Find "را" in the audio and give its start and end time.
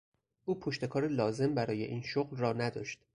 2.37-2.53